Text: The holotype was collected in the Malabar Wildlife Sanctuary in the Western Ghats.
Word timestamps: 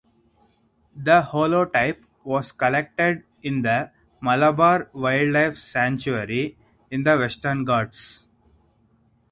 The 0.95 1.21
holotype 1.21 2.01
was 2.23 2.51
collected 2.51 3.23
in 3.43 3.61
the 3.61 3.91
Malabar 4.19 4.89
Wildlife 4.93 5.59
Sanctuary 5.59 6.57
in 6.89 7.03
the 7.03 7.15
Western 7.19 7.65
Ghats. 7.65 8.25